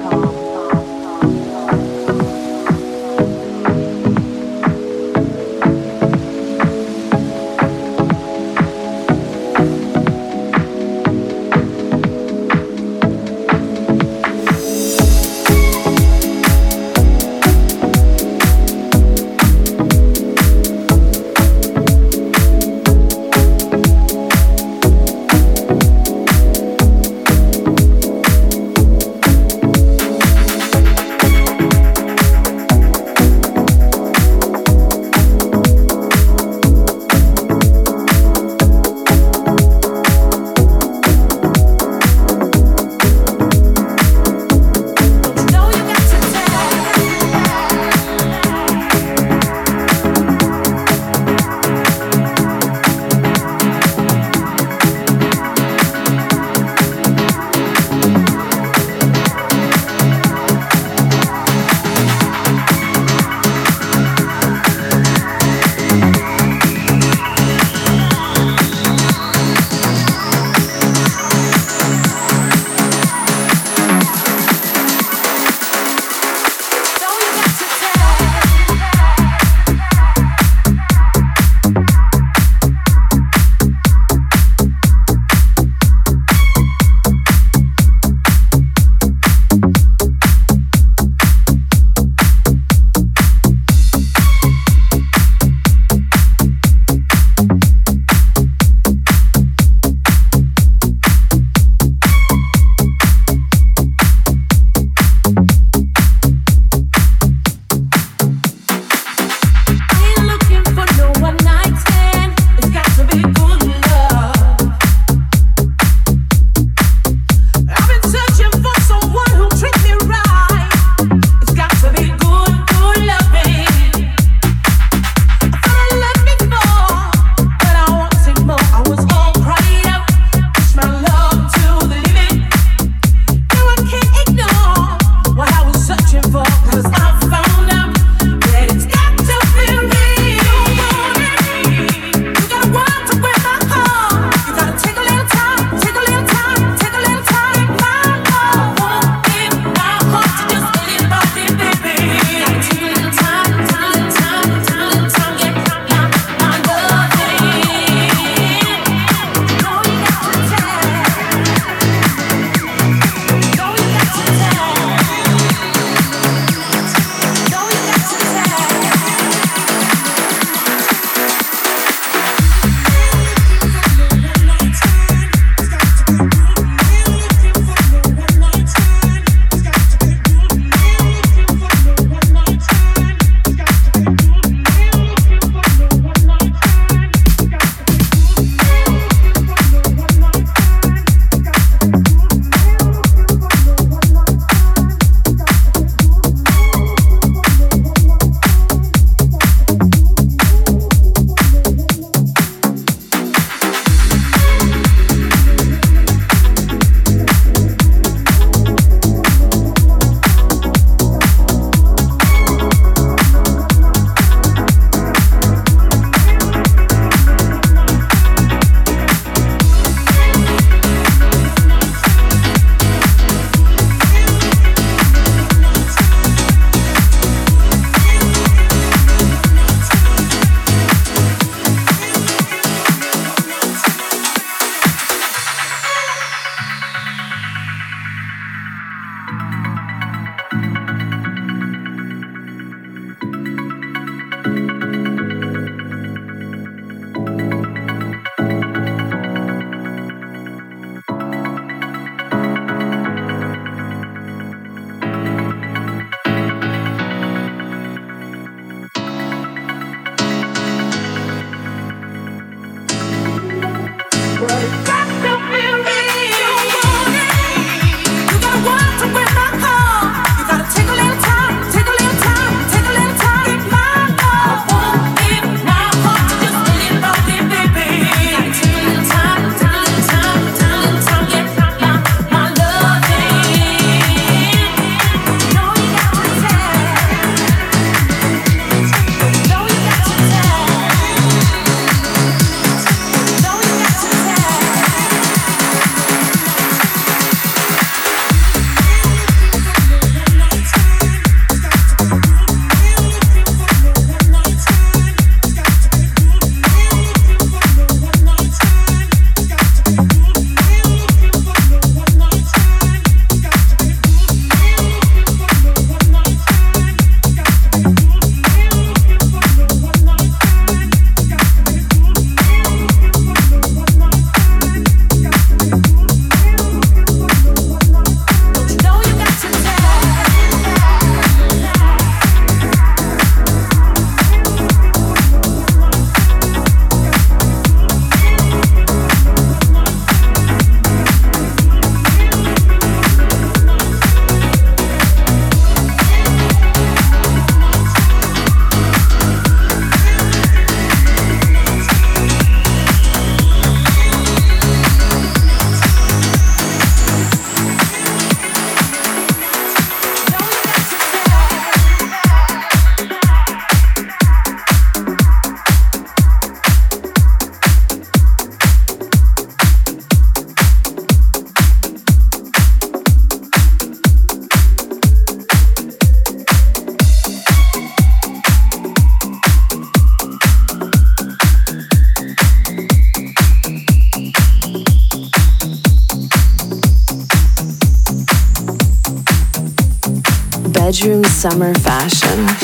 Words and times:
summer 391.42 391.74
fashion. 391.74 392.61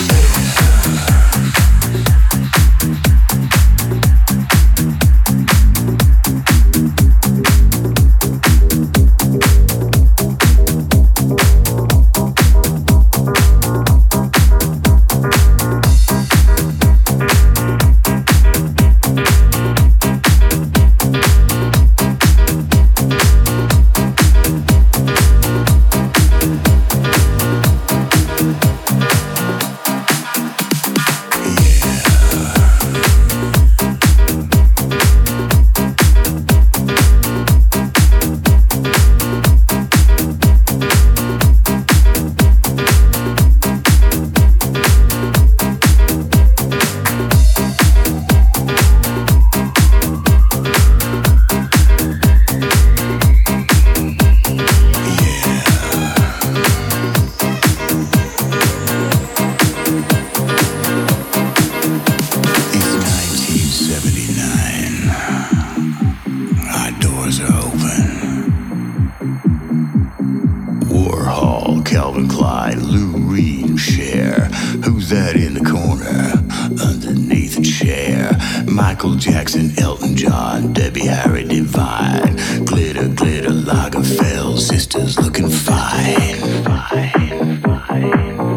Michael 78.78 79.16
Jackson, 79.16 79.76
Elton 79.76 80.14
John, 80.14 80.72
Debbie 80.72 81.06
Harry 81.06 81.42
Divine. 81.42 82.36
Glitter, 82.64 83.08
glitter, 83.08 83.50
Lagerfeld, 83.50 84.60
sisters 84.60 85.18
looking 85.18 85.48
fine. 85.48 86.36
fine, 86.62 87.60
fine. 87.60 88.47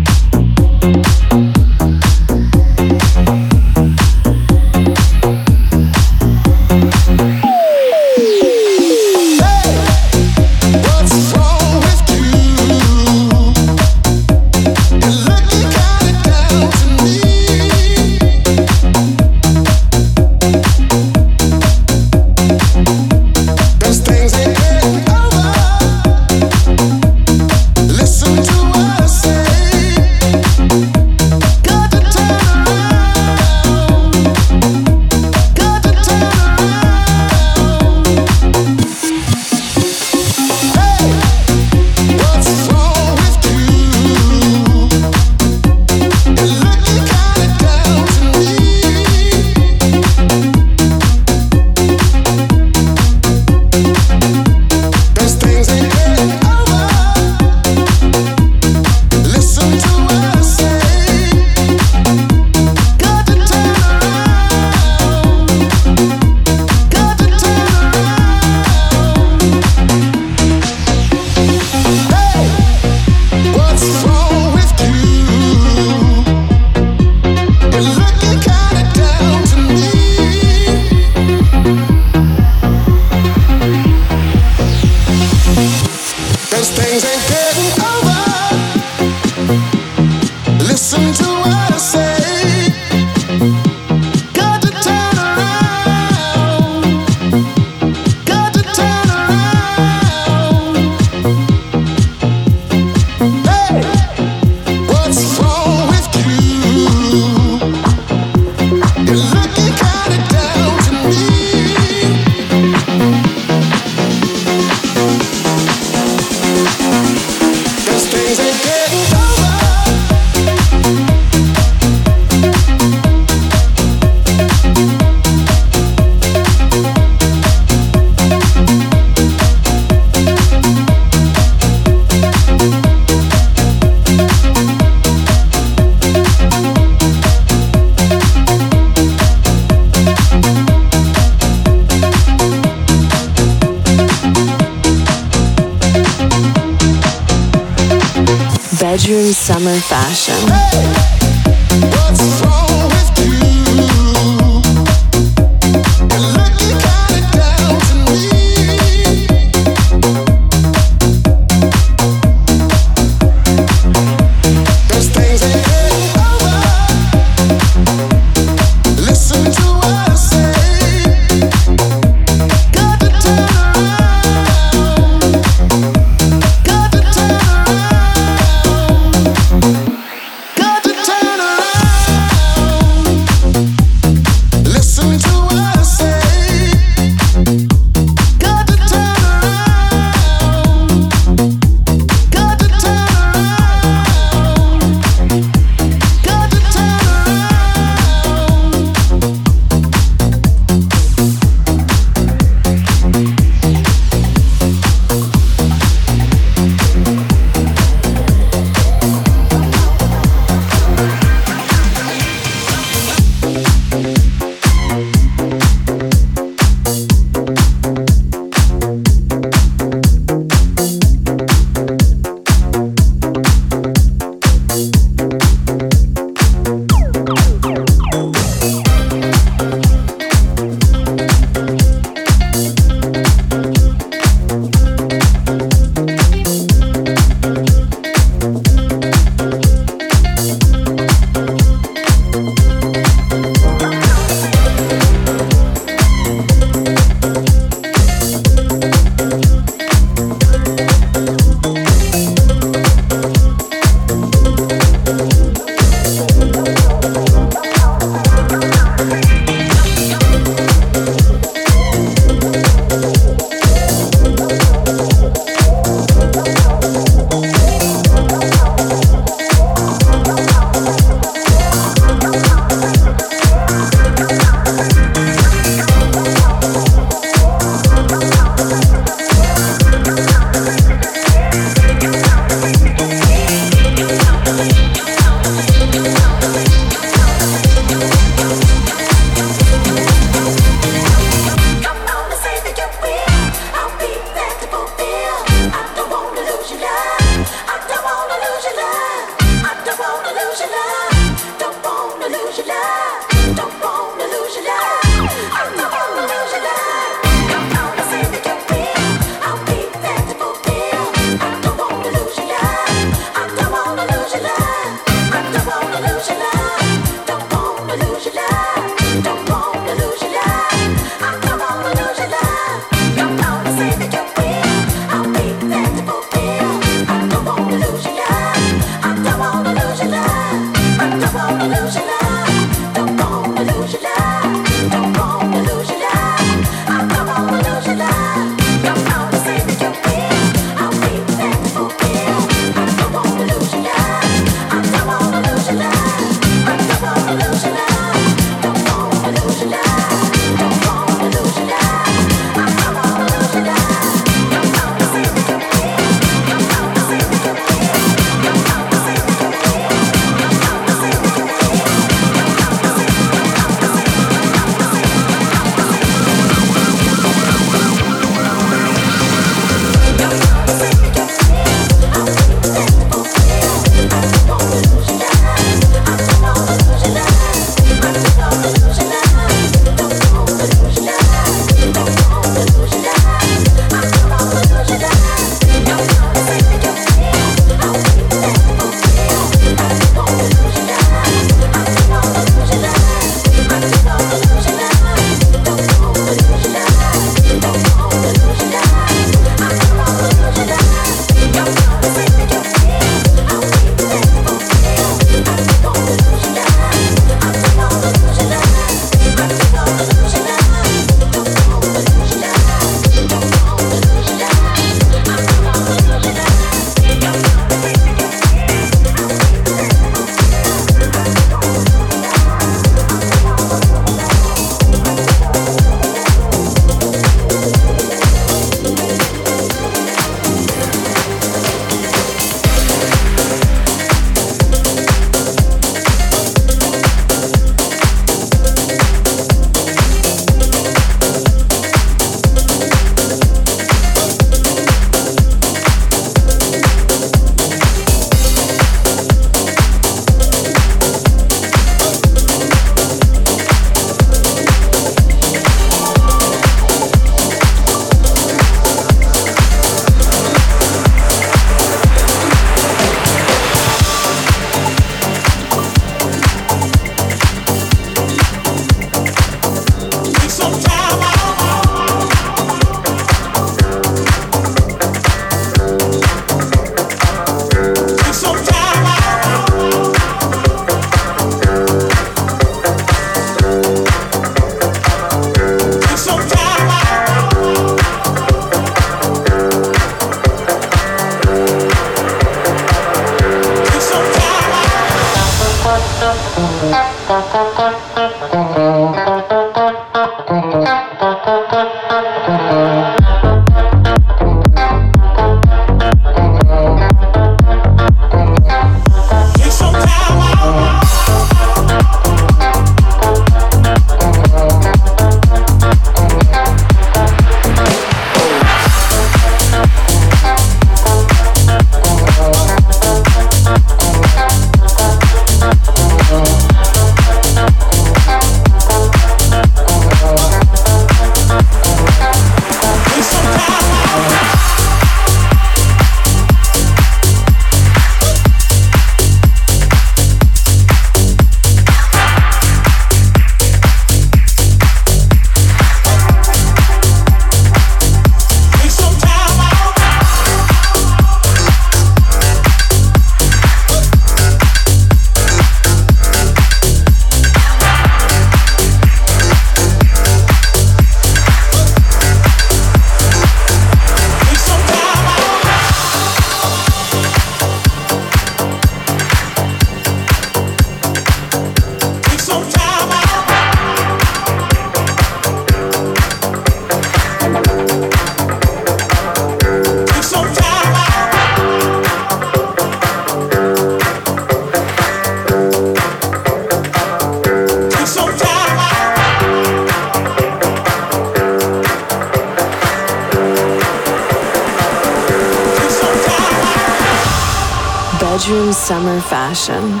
Fashion. 599.50 600.00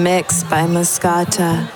Mixed 0.00 0.48
by 0.48 0.62
Mascota. 0.68 1.68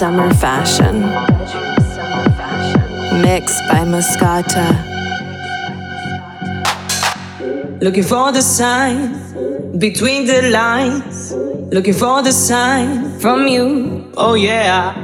Summer 0.00 0.32
Fashion. 0.32 1.00
Mixed 3.20 3.60
by 3.68 3.84
Mascota. 3.84 4.66
Looking 7.82 8.04
for 8.04 8.32
the 8.32 8.40
sign 8.40 9.78
between 9.78 10.24
the 10.24 10.48
lines. 10.48 11.34
Looking 11.70 11.92
for 11.92 12.22
the 12.22 12.32
sign 12.32 13.20
from 13.20 13.46
you. 13.46 14.10
Oh, 14.16 14.32
yeah. 14.32 14.96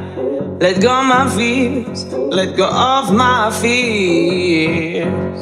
Let 0.63 0.81
go 0.81 0.89
of 0.89 1.05
my 1.05 1.29
fears. 1.29 2.07
Let 2.15 2.57
go 2.57 2.67
of 2.67 3.13
my 3.13 3.51
fears. 3.51 5.41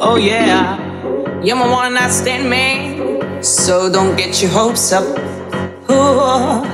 Oh, 0.00 0.16
yeah. 0.16 1.40
You're 1.40 1.54
my 1.54 1.70
one 1.70 1.94
night 1.94 2.10
stand 2.10 2.50
man. 2.50 3.44
So 3.44 3.92
don't 3.92 4.16
get 4.16 4.42
your 4.42 4.50
hopes 4.50 4.90
up. 4.90 5.06
Ooh. 5.88 6.71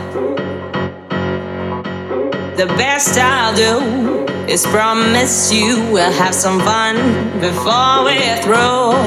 The 2.59 2.66
best 2.75 3.16
I'll 3.16 3.55
do 3.55 4.27
is 4.51 4.66
promise 4.66 5.53
you 5.53 5.79
we'll 5.92 6.11
have 6.11 6.35
some 6.35 6.59
fun 6.59 6.97
before 7.38 8.03
we're 8.03 8.35
through. 8.42 8.99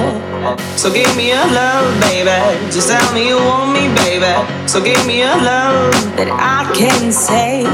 So 0.80 0.88
give 0.88 1.12
me 1.18 1.34
a 1.34 1.44
love, 1.52 2.00
baby. 2.00 2.32
Just 2.72 2.88
tell 2.88 3.14
me 3.14 3.28
you 3.28 3.36
want 3.36 3.74
me, 3.76 3.92
baby. 4.08 4.32
So 4.70 4.82
give 4.82 5.06
me 5.06 5.24
a 5.24 5.36
love 5.36 5.92
that 6.16 6.32
I 6.32 6.64
can 6.72 7.12
say. 7.12 7.68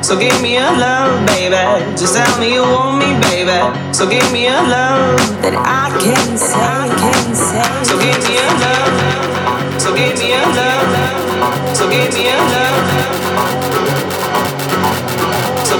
So 0.00 0.18
give 0.18 0.40
me 0.40 0.56
a 0.56 0.64
love, 0.64 1.26
baby. 1.28 1.60
Just 1.92 2.16
tell 2.16 2.40
me 2.40 2.54
you 2.54 2.62
want 2.62 2.96
me, 2.96 3.12
baby. 3.28 3.60
So 3.92 4.08
give 4.08 4.24
me 4.32 4.46
a 4.48 4.56
love 4.64 5.20
that 5.44 5.60
I 5.60 5.92
can 6.00 6.38
say. 6.40 6.56
I 6.56 6.88
can 6.96 7.34
say. 7.36 7.68
So 7.84 8.00
give 8.00 8.16
me 8.24 8.40
a 8.40 8.48
love. 8.64 9.76
So 9.76 9.92
give 9.92 10.16
me 10.16 10.32
a 10.32 10.40
love. 10.56 11.76
So 11.76 11.84
give 11.84 12.14
me 12.14 12.32
a 12.32 12.36
love. 12.48 13.85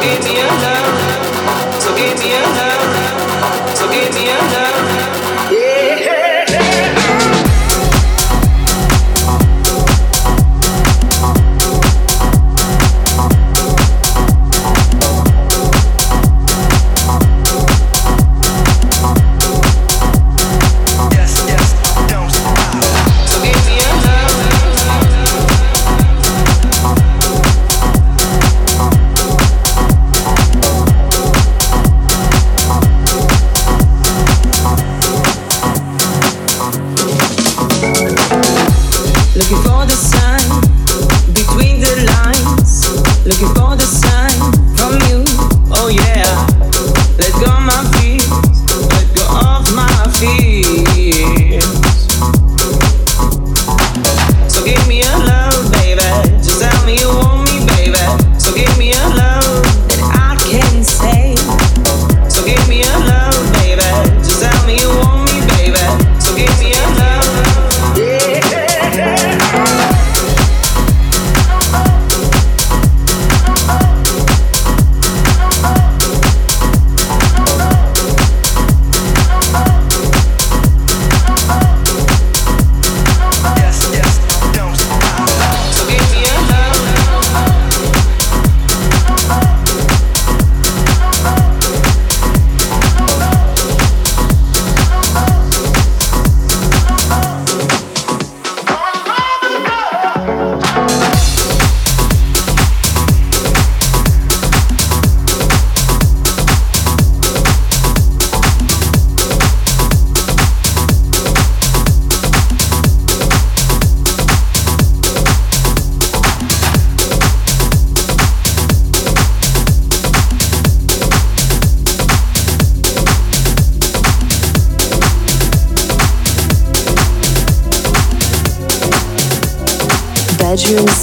Give 0.07 0.23
me 0.25 0.39
a 0.39 0.47
love. 0.47 1.83
So 1.83 1.97
give 1.97 2.17
me 2.21 2.31
a 2.33 2.41
love. 2.41 3.77
So 3.77 3.91
give 3.91 4.15
me 4.15 4.31
a 4.31 4.39
love. 4.39 5.16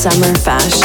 Summer 0.04 0.36
Fashion. 0.36 0.83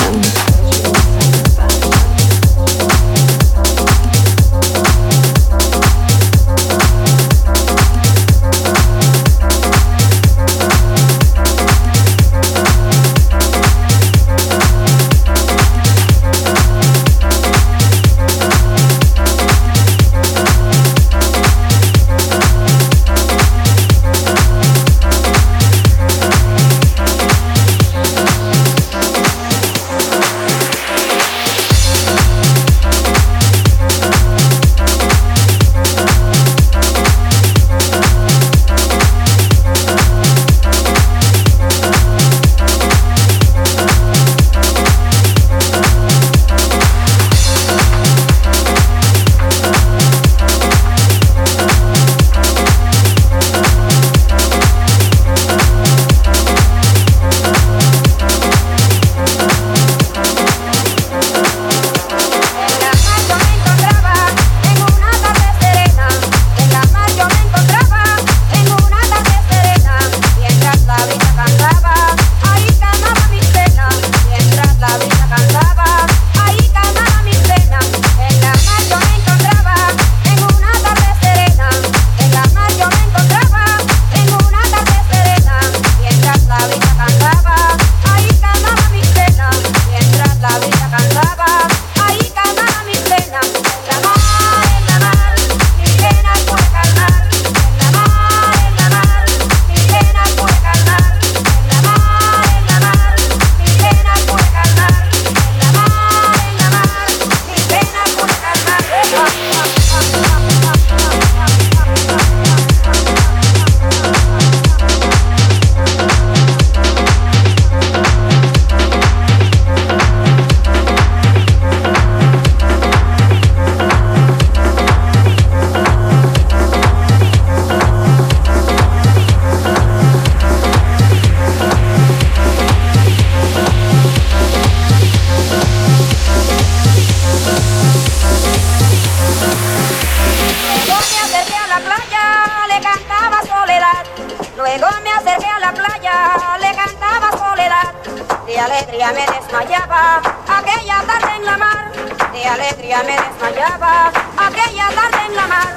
De 152.79 152.95
alegría 152.95 153.03
me 153.03 153.23
desmayaba, 153.23 154.12
aquella 154.37 154.88
tarde 154.95 155.27
en 155.27 155.37
la 155.37 155.47
mar, 155.47 155.69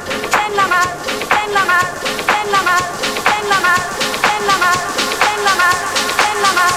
en 0.45 0.55
la 0.55 0.67
mar, 0.67 0.87
en 1.43 1.53
la 1.53 1.65
mar, 1.65 1.85
en 2.43 2.51
la 2.51 2.61
mar, 2.61 2.83
en 3.27 3.49
la 3.49 3.59
mar, 3.59 3.81
en 4.29 4.47
la 4.47 4.57
mar, 4.57 4.75
en 5.25 5.45
la 5.45 5.55
mar, 5.55 5.75
en 6.25 6.43
la 6.43 6.43
mar, 6.43 6.43
en 6.43 6.43
la 6.43 6.51
mar, 6.51 6.73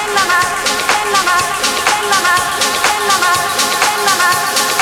en 0.00 0.16
la 0.16 0.24
mar, 0.24 0.48
en 0.96 1.12
la 1.12 1.22
mar, 1.28 1.44
en 1.92 2.10
la 2.10 2.20
mar, 2.26 2.42
en 2.88 3.08
la 3.08 3.18
mar, 3.18 3.38
en 3.92 4.04
la 4.06 4.14
mar, 4.22 4.75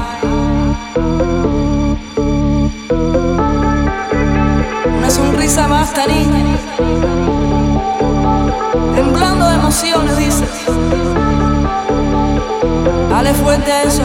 Una 4.95 5.09
sonrisa 5.09 5.65
basta, 5.65 6.05
niña. 6.05 6.55
Temblando 8.93 9.49
de 9.49 9.55
emociones, 9.55 10.17
dice. 10.17 10.45
Dale 13.09 13.33
fuerte 13.33 13.71
eso. 13.87 14.03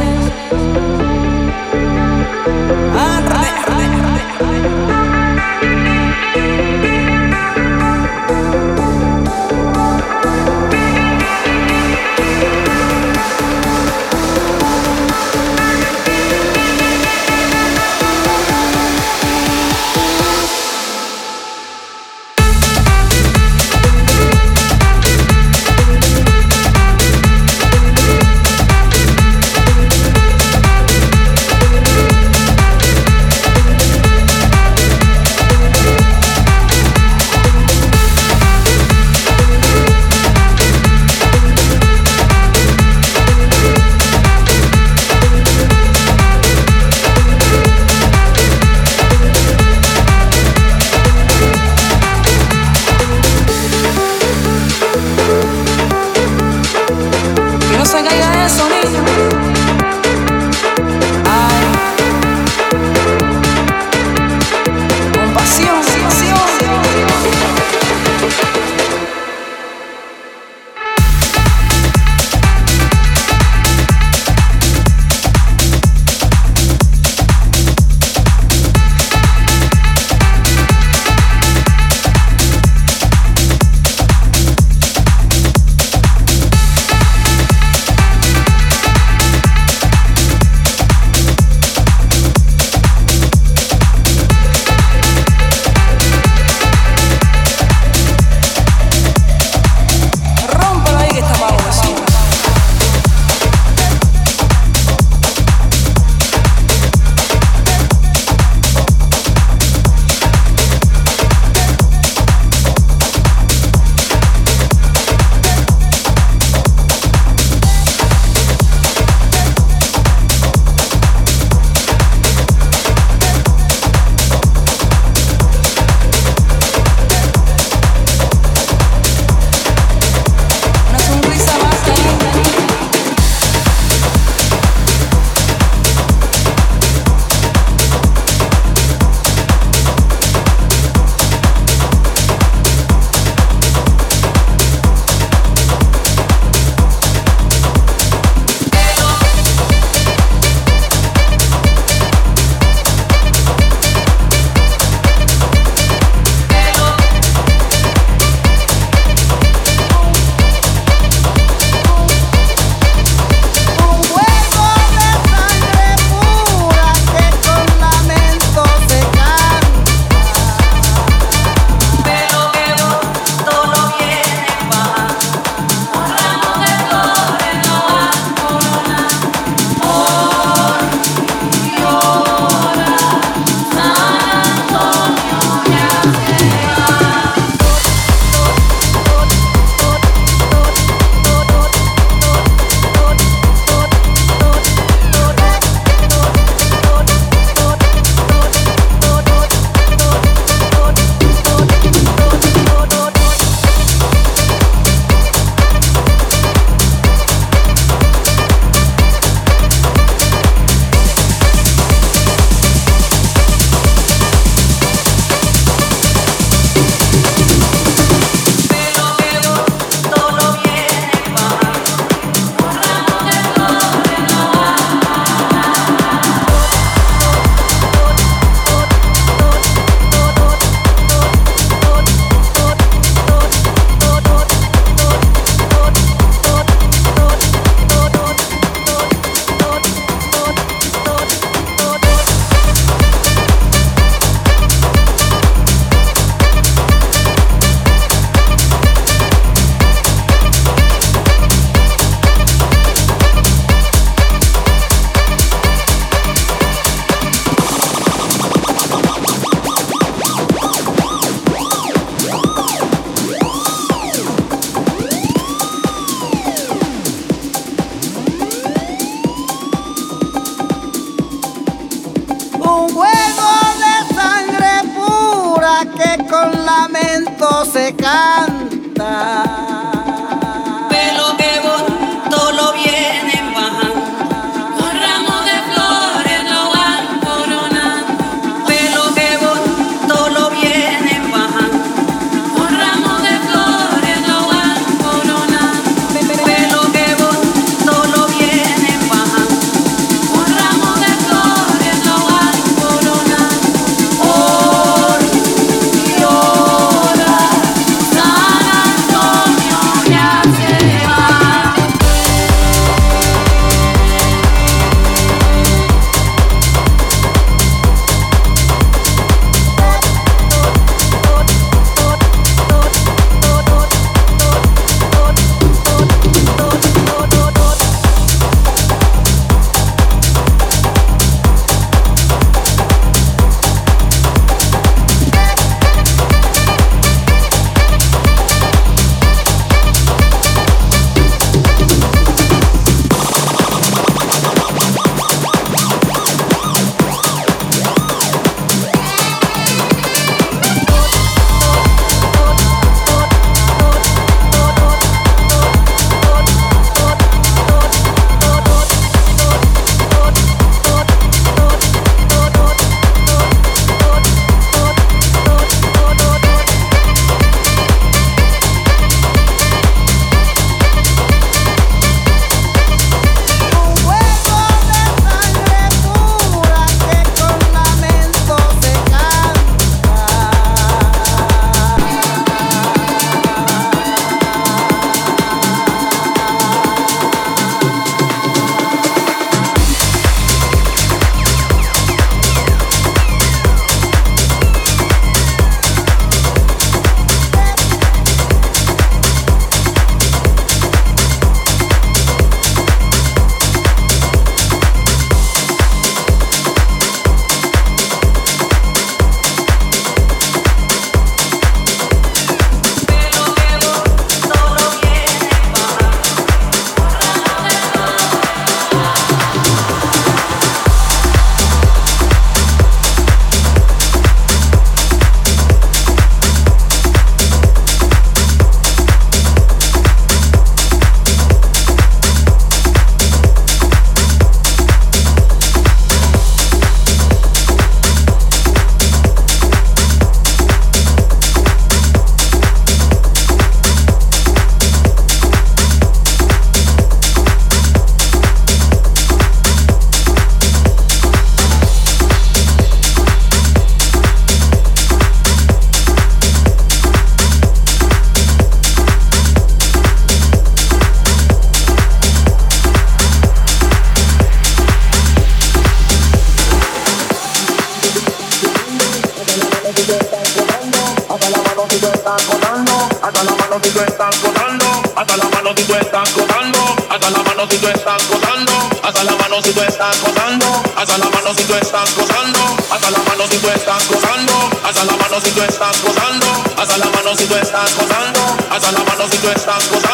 estás 487.76 487.94
gozando, 487.98 488.56
haz 488.70 488.92
la 488.92 489.04
mano 489.04 489.28
si 489.30 489.36
tú 489.36 489.48
estás 489.48 489.90
gozando. 489.90 490.05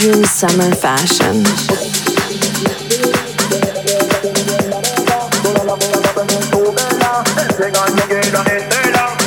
bedroom 0.00 0.24
summer 0.24 0.74
fashion. 0.76 1.44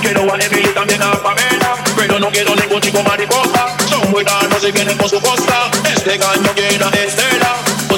Quiero 0.01 0.33
a 0.33 0.37
Emily 0.39 0.73
también 0.73 1.01
a 1.03 1.11
Pamela, 1.21 1.75
pero 1.95 2.19
no 2.19 2.29
quiero 2.31 2.55
ningún 2.55 2.81
chico 2.81 3.03
mariposa. 3.03 3.67
Son 3.87 4.09
muy 4.09 4.23
y 4.67 4.71
costa. 5.21 5.69
Este 5.93 6.17
gallo 6.17 6.55
Estela. 6.89 7.55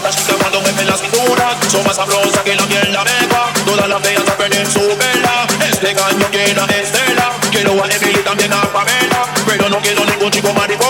Chica 0.09 0.33
cuando 0.39 0.61
me 0.61 0.85
la 0.85 0.97
cintura, 0.97 1.57
son 1.69 1.83
más 1.85 1.97
que 2.43 2.55
la 3.87 3.99
su. 4.69 4.81
Este 5.69 5.93
gallo 5.93 6.29
a 6.59 6.67
Quiero 7.51 7.71
a 7.83 7.87
Emily 7.87 8.21
Pamela, 8.73 9.33
pero 9.47 9.69
no 9.69 9.79
quiero 9.79 10.05
ningún 10.05 10.31
chico 10.31 10.53
mariposa 10.53 10.84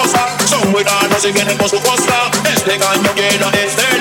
cuidado 0.76 1.18
si 1.22 1.32
vienen 1.32 1.58
con 1.58 1.70
su 1.70 1.80
costa. 1.80 2.30
Este 2.54 2.78
caño 2.78 3.10
llena 3.16 3.50
este 3.52 3.95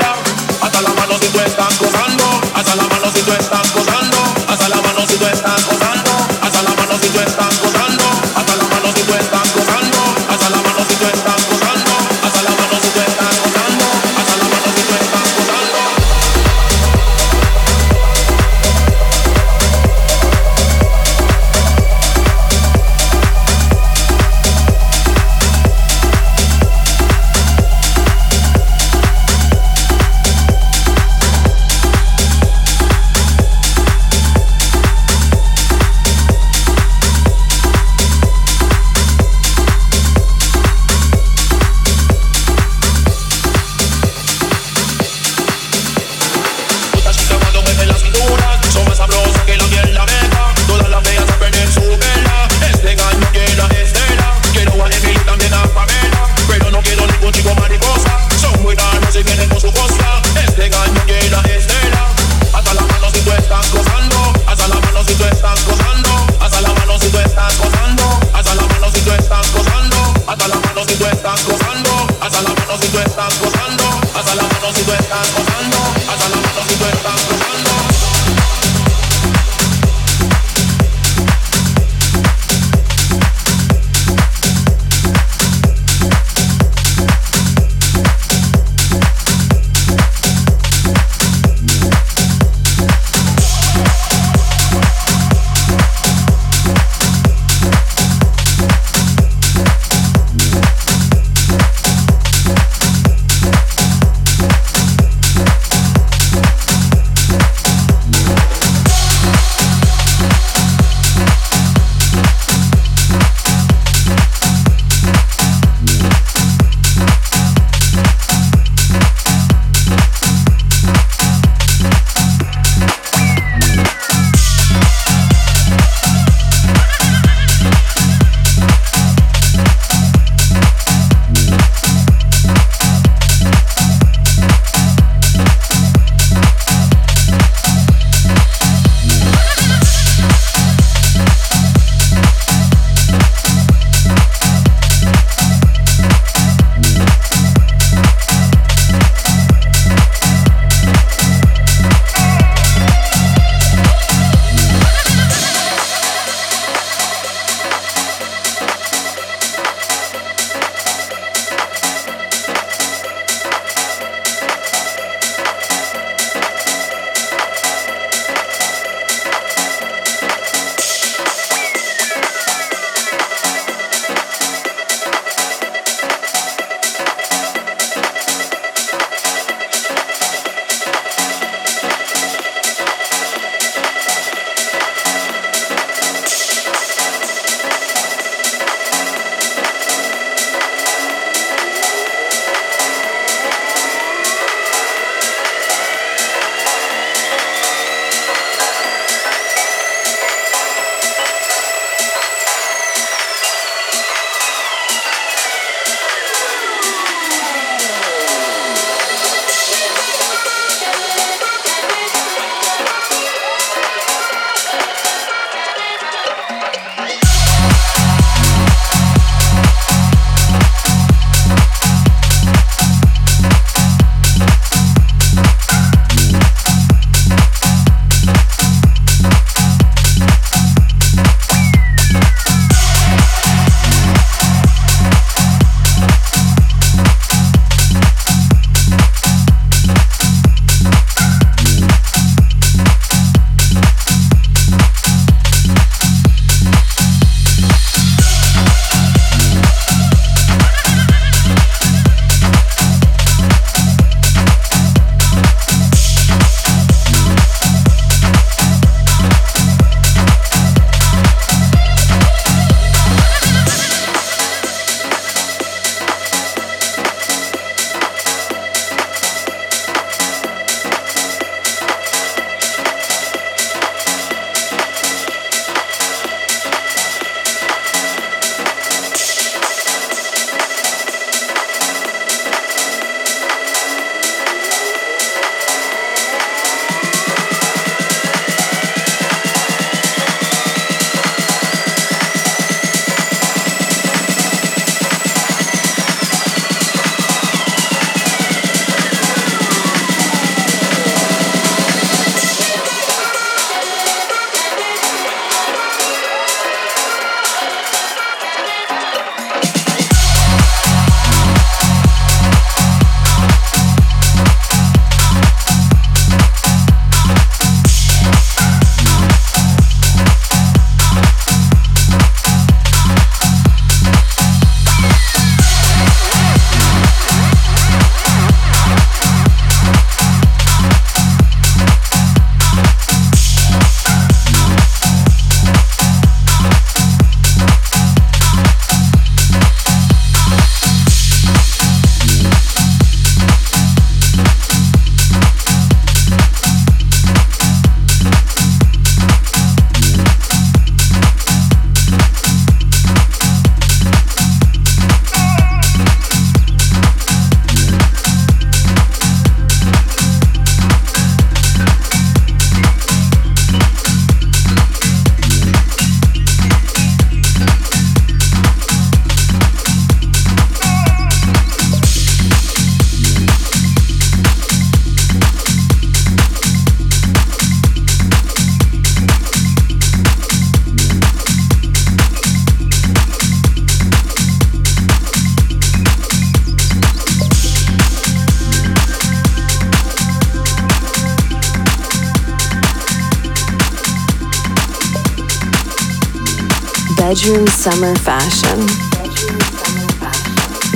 Summer 397.44 398.14
Fashion. 398.14 398.78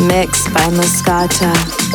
Mixed 0.07 0.47
by 0.55 0.65
Mascota. 0.71 1.88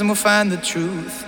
enthusiasm 0.00 0.08
will 0.08 0.14
find 0.14 0.52
the 0.52 0.56
truth. 0.58 1.27